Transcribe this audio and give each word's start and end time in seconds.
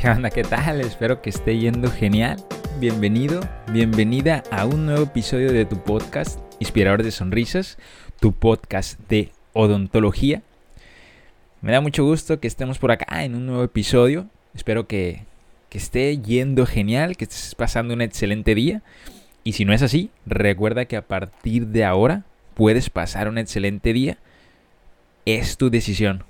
¿Qué 0.00 0.08
onda? 0.08 0.30
¿Qué 0.30 0.44
tal? 0.44 0.80
Espero 0.80 1.20
que 1.20 1.28
esté 1.28 1.58
yendo 1.58 1.90
genial. 1.90 2.42
Bienvenido, 2.78 3.42
bienvenida 3.70 4.42
a 4.50 4.64
un 4.64 4.86
nuevo 4.86 5.02
episodio 5.02 5.52
de 5.52 5.66
tu 5.66 5.84
podcast 5.84 6.40
Inspirador 6.58 7.02
de 7.02 7.10
Sonrisas, 7.10 7.76
tu 8.18 8.32
podcast 8.32 8.98
de 9.10 9.30
odontología. 9.52 10.40
Me 11.60 11.72
da 11.72 11.82
mucho 11.82 12.02
gusto 12.02 12.40
que 12.40 12.48
estemos 12.48 12.78
por 12.78 12.92
acá 12.92 13.24
en 13.24 13.34
un 13.34 13.44
nuevo 13.44 13.62
episodio. 13.62 14.26
Espero 14.54 14.86
que, 14.86 15.24
que 15.68 15.76
esté 15.76 16.16
yendo 16.16 16.64
genial, 16.64 17.18
que 17.18 17.24
estés 17.24 17.54
pasando 17.54 17.92
un 17.92 18.00
excelente 18.00 18.54
día. 18.54 18.80
Y 19.44 19.52
si 19.52 19.66
no 19.66 19.74
es 19.74 19.82
así, 19.82 20.08
recuerda 20.24 20.86
que 20.86 20.96
a 20.96 21.06
partir 21.06 21.66
de 21.66 21.84
ahora 21.84 22.24
puedes 22.54 22.88
pasar 22.88 23.28
un 23.28 23.36
excelente 23.36 23.92
día. 23.92 24.16
Es 25.26 25.58
tu 25.58 25.68
decisión. 25.68 26.24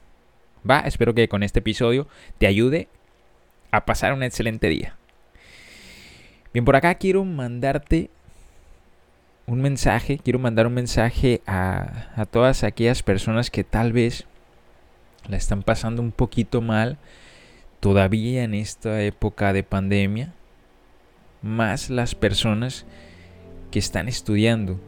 Va, 0.69 0.81
espero 0.81 1.15
que 1.15 1.29
con 1.29 1.45
este 1.45 1.61
episodio 1.61 2.09
te 2.39 2.49
ayude 2.49 2.89
a 3.71 3.85
pasar 3.85 4.13
un 4.13 4.23
excelente 4.23 4.69
día. 4.69 4.97
Bien, 6.53 6.65
por 6.65 6.77
acá 6.77 6.95
quiero 6.97 7.25
mandarte 7.25 8.11
un 9.47 9.61
mensaje, 9.61 10.19
quiero 10.23 10.39
mandar 10.39 10.67
un 10.67 10.75
mensaje 10.75 11.43
a, 11.47 12.11
a, 12.17 12.27
todas 12.27 12.65
aquellas 12.65 13.03
personas 13.03 13.51
que 13.51 13.65
tal 13.65 13.93
vez 13.93 14.27
la 15.29 15.37
están 15.37 15.63
pasando 15.63 16.03
un 16.03 16.13
poquito 16.13 16.61
mal 16.61 16.99
todavía 17.81 18.45
en 18.45 18.55
esta 18.55 19.03
época 19.03 19.53
de 19.53 19.63
pandemia, 19.63 20.33
más 21.43 21.91
las 21.91 22.15
personas 22.15 22.85
que 23.71 23.79
están 23.79 24.09
estudiando, 24.09 24.79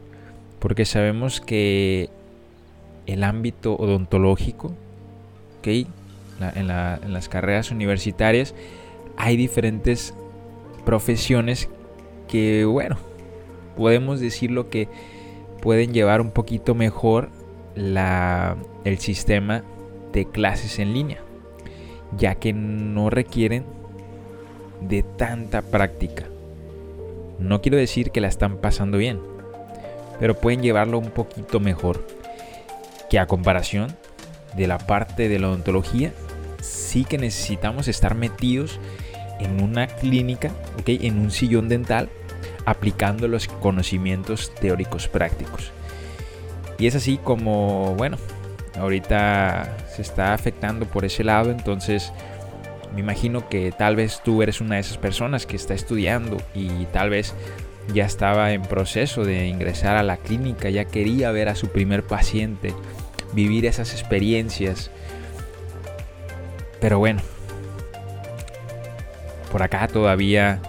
porque 0.59 0.85
sabemos 0.85 1.41
que 1.41 2.09
el 3.05 3.23
ámbito 3.23 3.75
odontológico 3.75 4.75
en, 6.55 6.67
las 6.67 7.29
carreras 7.29 7.71
universitarias 7.71 8.53
hay 9.17 9.37
diferentes 9.37 10.13
profesiones 10.85 11.69
que, 12.27 12.65
bueno, 12.65 12.97
podemos 13.75 14.19
decirlo 14.19 14.69
que 14.69 14.87
pueden 15.61 15.93
llevar 15.93 16.21
un 16.21 16.31
poquito 16.31 16.75
mejor 16.75 17.29
la, 17.75 18.57
el 18.83 18.99
sistema 18.99 19.63
de 20.11 20.25
clases 20.25 20.79
en 20.79 20.93
línea, 20.93 21.19
ya 22.17 22.35
que 22.35 22.53
no 22.53 23.09
requieren 23.09 23.65
de 24.81 25.03
tanta 25.03 25.61
práctica. 25.61 26.25
No 27.39 27.61
quiero 27.61 27.77
decir 27.77 28.11
que 28.11 28.21
la 28.21 28.27
están 28.27 28.57
pasando 28.57 28.97
bien, 28.97 29.19
pero 30.19 30.35
pueden 30.35 30.61
llevarlo 30.61 30.99
un 30.99 31.09
poquito 31.09 31.59
mejor 31.59 32.05
que 33.09 33.19
a 33.19 33.27
comparación 33.27 33.95
de 34.55 34.67
la 34.67 34.77
parte 34.77 35.29
de 35.29 35.39
la 35.39 35.49
odontología, 35.49 36.13
sí 36.61 37.05
que 37.05 37.17
necesitamos 37.17 37.87
estar 37.87 38.15
metidos 38.15 38.79
en 39.43 39.61
una 39.61 39.87
clínica, 39.87 40.51
¿okay? 40.79 40.99
en 41.03 41.19
un 41.19 41.31
sillón 41.31 41.69
dental, 41.69 42.09
aplicando 42.65 43.27
los 43.27 43.47
conocimientos 43.47 44.53
teóricos 44.55 45.07
prácticos. 45.07 45.71
Y 46.77 46.87
es 46.87 46.95
así 46.95 47.17
como, 47.17 47.95
bueno, 47.95 48.17
ahorita 48.79 49.77
se 49.95 50.01
está 50.01 50.33
afectando 50.33 50.85
por 50.85 51.05
ese 51.05 51.23
lado, 51.23 51.51
entonces 51.51 52.11
me 52.93 53.01
imagino 53.01 53.49
que 53.49 53.71
tal 53.71 53.95
vez 53.95 54.21
tú 54.23 54.41
eres 54.41 54.61
una 54.61 54.75
de 54.75 54.81
esas 54.81 54.97
personas 54.97 55.45
que 55.45 55.55
está 55.55 55.73
estudiando 55.73 56.37
y 56.53 56.85
tal 56.85 57.09
vez 57.09 57.33
ya 57.93 58.05
estaba 58.05 58.53
en 58.53 58.61
proceso 58.61 59.25
de 59.25 59.47
ingresar 59.47 59.97
a 59.97 60.03
la 60.03 60.17
clínica, 60.17 60.69
ya 60.69 60.85
quería 60.85 61.31
ver 61.31 61.49
a 61.49 61.55
su 61.55 61.69
primer 61.69 62.03
paciente 62.03 62.73
vivir 63.33 63.65
esas 63.65 63.93
experiencias. 63.93 64.91
Pero 66.79 66.99
bueno, 66.99 67.21
por 69.53 69.61
acá 69.61 69.87
todavía 69.87 70.59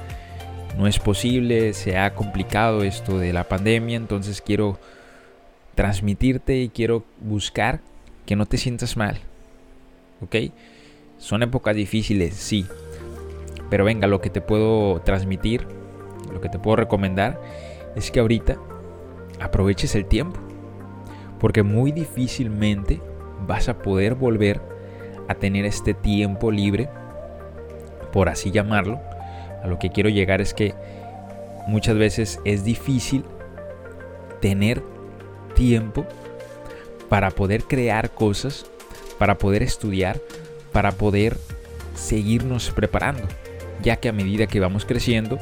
no 0.76 0.86
es 0.86 0.98
posible, 0.98 1.72
se 1.72 1.96
ha 1.96 2.14
complicado 2.14 2.84
esto 2.84 3.18
de 3.18 3.32
la 3.32 3.44
pandemia, 3.44 3.96
entonces 3.96 4.42
quiero 4.42 4.78
transmitirte 5.74 6.58
y 6.58 6.68
quiero 6.68 7.02
buscar 7.18 7.80
que 8.26 8.36
no 8.36 8.44
te 8.44 8.58
sientas 8.58 8.98
mal. 8.98 9.16
¿Ok? 10.20 10.52
Son 11.16 11.42
épocas 11.42 11.74
difíciles, 11.74 12.34
sí. 12.34 12.66
Pero 13.70 13.86
venga, 13.86 14.06
lo 14.06 14.20
que 14.20 14.28
te 14.28 14.42
puedo 14.42 15.00
transmitir, 15.00 15.66
lo 16.30 16.42
que 16.42 16.50
te 16.50 16.58
puedo 16.58 16.76
recomendar 16.76 17.40
es 17.96 18.10
que 18.10 18.20
ahorita 18.20 18.58
aproveches 19.40 19.94
el 19.94 20.04
tiempo 20.04 20.38
porque 21.40 21.62
muy 21.62 21.90
difícilmente 21.90 23.00
vas 23.46 23.70
a 23.70 23.78
poder 23.78 24.14
volver 24.14 24.60
a 25.26 25.34
tener 25.34 25.64
este 25.64 25.94
tiempo 25.94 26.50
libre, 26.50 26.90
por 28.14 28.28
así 28.28 28.52
llamarlo. 28.52 29.00
A 29.64 29.66
lo 29.66 29.80
que 29.80 29.90
quiero 29.90 30.08
llegar 30.08 30.40
es 30.40 30.54
que 30.54 30.72
muchas 31.66 31.96
veces 31.96 32.38
es 32.44 32.62
difícil 32.62 33.24
tener 34.40 34.84
tiempo 35.56 36.06
para 37.08 37.32
poder 37.32 37.64
crear 37.64 38.10
cosas, 38.10 38.66
para 39.18 39.36
poder 39.36 39.64
estudiar, 39.64 40.20
para 40.70 40.92
poder 40.92 41.36
seguirnos 41.96 42.70
preparando, 42.70 43.24
ya 43.82 43.96
que 43.96 44.08
a 44.08 44.12
medida 44.12 44.46
que 44.46 44.60
vamos 44.60 44.84
creciendo 44.84 45.40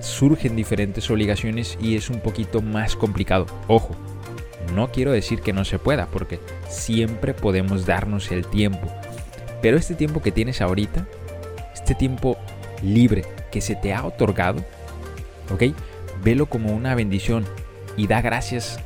surgen 0.00 0.56
diferentes 0.56 1.08
obligaciones 1.08 1.78
y 1.80 1.94
es 1.94 2.10
un 2.10 2.18
poquito 2.18 2.62
más 2.62 2.96
complicado. 2.96 3.46
Ojo, 3.68 3.94
no 4.74 4.90
quiero 4.90 5.12
decir 5.12 5.40
que 5.40 5.52
no 5.52 5.64
se 5.64 5.78
pueda, 5.78 6.06
porque 6.06 6.40
siempre 6.68 7.32
podemos 7.32 7.86
darnos 7.86 8.32
el 8.32 8.44
tiempo. 8.44 8.92
Pero 9.60 9.76
este 9.76 9.94
tiempo 9.94 10.20
que 10.20 10.32
tienes 10.32 10.60
ahorita, 10.60 11.06
este 11.82 11.96
tiempo 11.96 12.38
libre 12.80 13.24
que 13.50 13.60
se 13.60 13.74
te 13.74 13.92
ha 13.92 14.06
otorgado, 14.06 14.64
¿ok? 15.52 15.74
Velo 16.22 16.46
como 16.46 16.72
una 16.72 16.94
bendición 16.94 17.44
y 17.96 18.06
da 18.06 18.20
gracias 18.20 18.78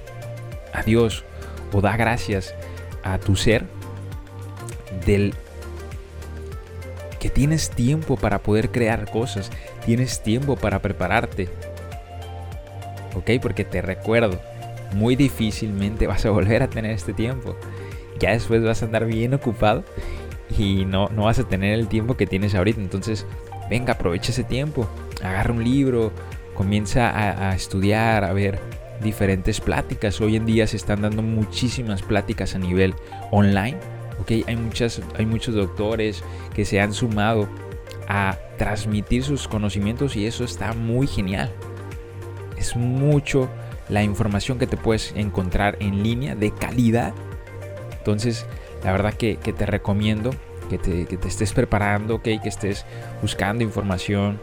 a 0.72 0.82
Dios 0.82 1.24
o 1.72 1.82
da 1.82 1.96
gracias 1.98 2.54
a 3.02 3.18
tu 3.18 3.36
ser 3.36 3.66
del 5.04 5.34
que 7.20 7.28
tienes 7.28 7.68
tiempo 7.68 8.16
para 8.16 8.38
poder 8.38 8.70
crear 8.70 9.10
cosas, 9.10 9.50
tienes 9.84 10.22
tiempo 10.22 10.56
para 10.56 10.80
prepararte. 10.80 11.48
¿Ok? 13.14 13.30
Porque 13.42 13.64
te 13.64 13.82
recuerdo, 13.82 14.40
muy 14.94 15.16
difícilmente 15.16 16.06
vas 16.06 16.24
a 16.24 16.30
volver 16.30 16.62
a 16.62 16.68
tener 16.68 16.92
este 16.92 17.12
tiempo. 17.12 17.56
Ya 18.18 18.30
después 18.30 18.62
vas 18.62 18.82
a 18.82 18.86
andar 18.86 19.04
bien 19.04 19.34
ocupado 19.34 19.84
y 20.56 20.84
no, 20.84 21.08
no 21.08 21.24
vas 21.24 21.38
a 21.38 21.44
tener 21.44 21.74
el 21.74 21.88
tiempo 21.88 22.16
que 22.16 22.26
tienes 22.26 22.54
ahorita. 22.54 22.80
Entonces, 22.80 23.26
venga, 23.68 23.94
aprovecha 23.94 24.32
ese 24.32 24.44
tiempo. 24.44 24.88
Agarra 25.22 25.52
un 25.52 25.64
libro, 25.64 26.12
comienza 26.54 27.48
a, 27.48 27.54
estudiar, 27.54 28.24
a 28.24 28.32
ver 28.32 28.58
diferentes 29.02 29.60
pláticas. 29.60 30.20
Hoy 30.20 30.36
en 30.36 30.46
día 30.46 30.66
se 30.66 30.76
están 30.76 31.02
dando 31.02 31.22
muchísimas 31.22 32.02
pláticas 32.02 32.54
a 32.54 32.58
nivel 32.58 32.94
online. 33.30 33.76
Okay, 34.20 34.44
hay, 34.46 34.56
muchas, 34.56 35.02
hay 35.18 35.26
muchos 35.26 35.54
doctores 35.54 36.24
que 36.54 36.64
se 36.64 36.80
han 36.80 36.94
sumado 36.94 37.48
a 38.08 38.38
transmitir 38.56 39.22
sus 39.22 39.46
conocimientos 39.46 40.16
y 40.16 40.26
eso 40.26 40.44
está 40.44 40.72
muy 40.72 41.06
genial. 41.06 41.52
Es 42.56 42.76
mucho 42.76 43.50
la 43.88 44.02
información 44.02 44.58
que 44.58 44.66
te 44.66 44.76
puedes 44.76 45.12
encontrar 45.16 45.76
en 45.80 46.02
línea 46.02 46.34
de 46.34 46.50
calidad. 46.50 47.12
Entonces, 47.98 48.46
la 48.84 48.92
verdad 48.92 49.14
que, 49.14 49.37
te 49.37 49.66
recomiendo 49.66 50.31
que 50.69 50.78
te, 50.78 51.28
estés 51.28 51.53
preparando, 51.53 52.22
que 52.22 52.41
estés 52.44 52.84
buscando 53.22 53.62
información, 53.62 54.41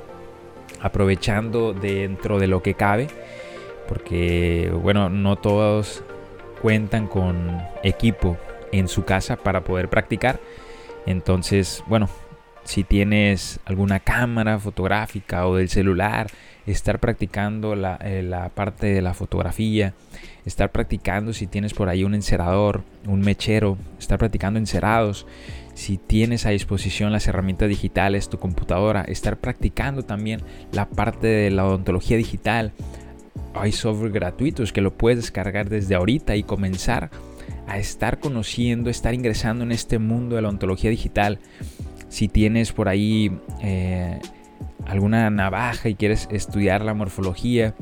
aprovechando 0.81 1.73
dentro 1.73 2.39
de 2.39 2.47
lo 2.47 2.61
que 2.61 2.73
cabe, 2.73 3.07
porque 3.87 4.71
bueno, 4.81 5.09
no 5.09 5.35
todos 5.37 6.03
cuentan 6.61 7.07
con 7.07 7.61
equipo 7.83 8.37
en 8.71 8.87
su 8.87 9.05
casa 9.05 9.35
para 9.35 9.61
poder 9.63 9.89
practicar. 9.89 10.39
Entonces, 11.05 11.83
bueno, 11.87 12.09
si 12.63 12.83
tienes 12.83 13.59
alguna 13.65 13.99
cámara 13.99 14.59
fotográfica 14.59 15.47
o 15.47 15.55
del 15.55 15.69
celular, 15.69 16.27
estar 16.65 16.99
practicando 16.99 17.73
eh, 17.73 18.23
la, 18.23 18.49
parte 18.49 18.87
de 18.87 19.01
la 19.01 19.13
fotografía, 19.13 19.93
estar 20.45 20.71
practicando 20.71 21.33
si 21.33 21.47
tienes 21.47 21.73
por 21.73 21.89
ahí 21.89 22.03
un 22.03 22.15
encerador, 22.15 22.83
un 23.07 23.21
mechero, 23.21 23.77
estar 23.99 24.17
practicando 24.17 24.59
encerados, 24.59 25.25
si 25.73 25.97
tienes 25.97 26.45
a 26.45 26.51
disposición 26.51 27.11
las 27.11 27.27
herramientas 27.27 27.69
digitales, 27.69 28.29
tu 28.29 28.37
computadora, 28.37 29.01
estar 29.01 29.37
practicando 29.37 30.03
también 30.03 30.41
la 30.71 30.87
parte 30.87 31.27
de 31.27 31.51
la 31.51 31.65
odontología 31.65 32.17
digital. 32.17 32.71
Hay 33.55 33.71
software 33.71 34.11
gratuitos 34.11 34.71
que 34.71 34.81
lo 34.81 34.93
puedes 34.93 35.19
descargar 35.19 35.69
desde 35.69 35.95
ahorita 35.95 36.35
y 36.35 36.43
comenzar 36.43 37.09
a 37.67 37.77
estar 37.77 38.19
conociendo, 38.19 38.89
estar 38.89 39.13
ingresando 39.13 39.63
en 39.63 39.71
este 39.71 39.99
mundo 39.99 40.35
de 40.35 40.41
la 40.41 40.49
odontología 40.49 40.89
digital. 40.89 41.39
Si 42.09 42.27
tienes 42.27 42.71
por 42.71 42.89
ahí 42.89 43.31
eh, 43.61 44.19
alguna 44.85 45.29
navaja 45.29 45.89
y 45.89 45.95
quieres 45.95 46.27
estudiar 46.31 46.83
la 46.83 46.93
morfología, 46.93 47.73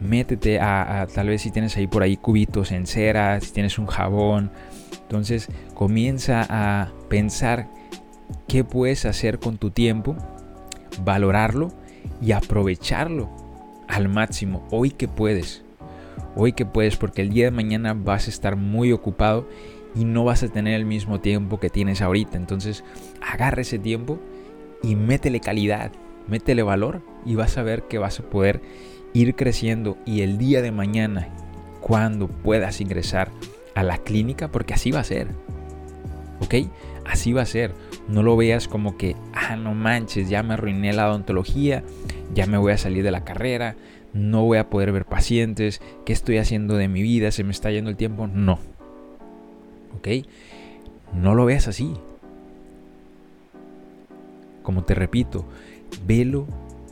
métete 0.00 0.60
a, 0.60 1.06
tal 1.14 1.28
vez 1.28 1.42
si 1.42 1.50
tienes 1.50 1.76
ahí 1.76 1.86
por 1.86 2.02
ahí 2.02 2.16
cubitos 2.16 2.72
en 2.72 2.86
cera, 2.86 3.40
si 3.40 3.52
tienes 3.52 3.78
un 3.78 3.86
jabón. 3.86 4.50
Entonces 5.02 5.48
comienza 5.74 6.46
a 6.48 6.90
pensar 7.08 7.68
qué 8.48 8.64
puedes 8.64 9.04
hacer 9.04 9.38
con 9.38 9.58
tu 9.58 9.70
tiempo, 9.70 10.16
valorarlo 11.04 11.72
y 12.20 12.32
aprovecharlo 12.32 13.30
al 13.88 14.08
máximo 14.08 14.66
hoy 14.70 14.90
que 14.90 15.08
puedes. 15.08 15.62
Hoy 16.34 16.52
que 16.52 16.64
puedes 16.64 16.96
porque 16.96 17.22
el 17.22 17.30
día 17.30 17.46
de 17.46 17.50
mañana 17.50 17.94
vas 17.94 18.26
a 18.26 18.30
estar 18.30 18.56
muy 18.56 18.92
ocupado 18.92 19.46
y 19.94 20.04
no 20.04 20.24
vas 20.24 20.42
a 20.42 20.48
tener 20.48 20.74
el 20.74 20.86
mismo 20.86 21.20
tiempo 21.20 21.60
que 21.60 21.68
tienes 21.68 22.00
ahorita. 22.00 22.38
Entonces, 22.38 22.84
agarra 23.20 23.62
ese 23.62 23.78
tiempo 23.78 24.18
y 24.82 24.96
métele 24.96 25.40
calidad, 25.40 25.92
métele 26.28 26.62
valor 26.62 27.02
y 27.24 27.34
vas 27.34 27.58
a 27.58 27.62
ver 27.62 27.82
que 27.84 27.98
vas 27.98 28.20
a 28.20 28.24
poder 28.24 28.60
ir 29.12 29.34
creciendo 29.34 29.98
y 30.04 30.22
el 30.22 30.38
día 30.38 30.62
de 30.62 30.72
mañana, 30.72 31.28
cuando 31.80 32.28
puedas 32.28 32.80
ingresar 32.80 33.30
a 33.74 33.82
la 33.82 33.98
clínica, 33.98 34.50
porque 34.50 34.74
así 34.74 34.90
va 34.90 35.00
a 35.00 35.04
ser, 35.04 35.28
¿ok? 36.40 36.66
Así 37.04 37.32
va 37.32 37.42
a 37.42 37.46
ser. 37.46 37.72
No 38.08 38.22
lo 38.22 38.36
veas 38.36 38.68
como 38.68 38.96
que, 38.96 39.16
ah, 39.34 39.56
no 39.56 39.74
manches, 39.74 40.28
ya 40.28 40.42
me 40.42 40.54
arruiné 40.54 40.92
la 40.92 41.08
odontología, 41.08 41.82
ya 42.34 42.46
me 42.46 42.58
voy 42.58 42.72
a 42.72 42.78
salir 42.78 43.02
de 43.02 43.10
la 43.10 43.24
carrera, 43.24 43.76
no 44.12 44.44
voy 44.44 44.58
a 44.58 44.68
poder 44.68 44.92
ver 44.92 45.04
pacientes, 45.04 45.80
¿qué 46.04 46.12
estoy 46.12 46.38
haciendo 46.38 46.76
de 46.76 46.88
mi 46.88 47.02
vida? 47.02 47.30
¿Se 47.30 47.44
me 47.44 47.52
está 47.52 47.70
yendo 47.70 47.90
el 47.90 47.96
tiempo? 47.96 48.26
No. 48.26 48.58
¿Ok? 49.96 50.08
No 51.14 51.34
lo 51.34 51.44
veas 51.44 51.68
así. 51.68 51.94
Como 54.62 54.84
te 54.84 54.94
repito, 54.94 55.46
velo 56.06 56.46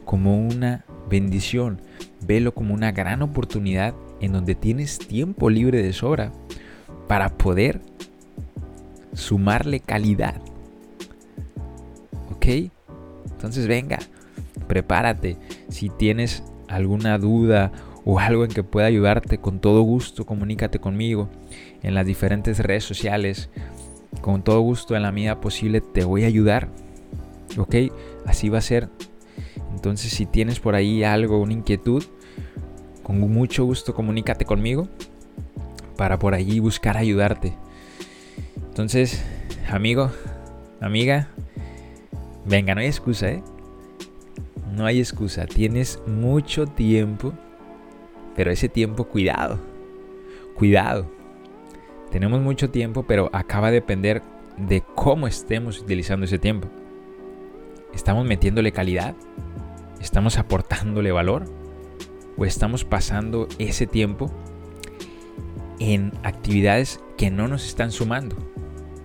como 0.05 0.38
una 0.38 0.85
bendición, 1.08 1.81
velo 2.26 2.55
como 2.55 2.75
una 2.75 2.93
gran 2.93 3.23
oportunidad 3.23 3.94
en 4.20 4.32
donde 4.32 4.55
tienes 4.55 4.99
tiempo 4.99 5.50
libre 5.50 5.82
de 5.82 5.93
sobra 5.93 6.32
para 7.08 7.37
poder 7.37 7.81
sumarle 9.12 9.81
calidad. 9.81 10.41
¿Ok? 12.31 12.70
Entonces 13.31 13.67
venga, 13.67 13.99
prepárate. 14.69 15.37
Si 15.69 15.88
tienes 15.88 16.44
alguna 16.69 17.19
duda 17.19 17.73
o 18.05 18.19
algo 18.19 18.44
en 18.44 18.50
que 18.50 18.62
pueda 18.62 18.87
ayudarte, 18.87 19.38
con 19.38 19.61
todo 19.61 19.82
gusto 19.82 20.25
comunícate 20.25 20.79
conmigo 20.79 21.29
en 21.82 21.94
las 21.94 22.06
diferentes 22.06 22.58
redes 22.58 22.85
sociales. 22.85 23.50
Con 24.20 24.43
todo 24.43 24.61
gusto 24.61 24.96
en 24.96 25.03
la 25.03 25.12
medida 25.12 25.41
posible 25.41 25.81
te 25.81 26.05
voy 26.05 26.25
a 26.25 26.29
ayudar. 26.29 26.69
¿Ok? 27.58 27.75
Así 28.26 28.49
va 28.49 28.58
a 28.58 28.62
ser. 28.62 28.88
Entonces 29.75 30.12
si 30.12 30.26
tienes 30.26 30.61
por 30.61 30.75
ahí 30.75 31.05
algo, 31.05 31.41
una 31.41 31.52
inquietud, 31.52 32.05
con 33.02 33.19
mucho 33.20 33.64
gusto 33.64 33.94
comunícate 33.94 34.44
conmigo 34.44 34.88
para 35.97 36.19
por 36.19 36.35
allí 36.35 36.61
buscar 36.61 36.97
ayudarte. 36.97 37.55
Entonces, 38.69 39.23
amigo, 39.70 40.11
amiga, 40.81 41.29
venga, 42.47 42.75
no 42.75 42.81
hay 42.81 42.87
excusa, 42.87 43.31
¿eh? 43.31 43.43
No 44.75 44.87
hay 44.87 45.00
excusa. 45.00 45.46
Tienes 45.46 46.00
mucho 46.06 46.67
tiempo, 46.67 47.32
pero 48.37 48.50
ese 48.50 48.69
tiempo, 48.69 49.05
cuidado, 49.05 49.58
cuidado. 50.56 51.11
Tenemos 52.11 52.41
mucho 52.41 52.70
tiempo, 52.70 53.05
pero 53.06 53.29
acaba 53.32 53.69
de 53.69 53.75
depender 53.75 54.23
de 54.56 54.82
cómo 54.94 55.26
estemos 55.26 55.81
utilizando 55.81 56.25
ese 56.25 56.38
tiempo. 56.38 56.69
¿Estamos 57.94 58.25
metiéndole 58.26 58.72
calidad? 58.72 59.14
¿Estamos 60.00 60.38
aportándole 60.38 61.12
valor? 61.12 61.44
¿O 62.37 62.44
estamos 62.44 62.84
pasando 62.84 63.48
ese 63.58 63.87
tiempo 63.87 64.31
en 65.78 66.12
actividades 66.22 67.00
que 67.19 67.31
no 67.31 67.48
nos 67.48 67.66
están 67.66 67.90
sumando? 67.90 68.37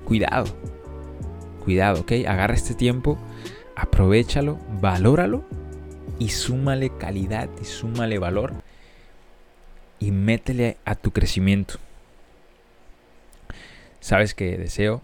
Cuidado, 0.05 0.45
cuidado, 1.63 2.01
¿ok? 2.01 2.11
Agarra 2.27 2.53
este 2.53 2.75
tiempo, 2.75 3.17
aprovechalo, 3.75 4.57
valóralo 4.79 5.43
y 6.19 6.29
súmale 6.29 6.91
calidad 6.97 7.49
y 7.61 7.65
súmale 7.65 8.19
valor 8.19 8.53
y 9.99 10.11
métele 10.11 10.77
a 10.85 10.95
tu 10.95 11.11
crecimiento. 11.11 11.75
Sabes 13.99 14.35
que 14.35 14.57
deseo 14.57 15.01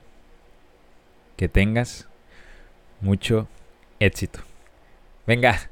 que 1.36 1.50
tengas 1.50 2.07
mucho 3.01 3.48
éxito. 4.01 4.39
Venga, 5.27 5.69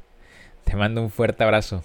te 0.64 0.76
mando 0.76 1.02
un 1.02 1.10
fuerte 1.10 1.44
abrazo. 1.44 1.84